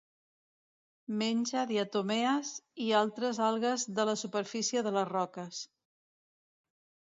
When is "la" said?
4.13-4.17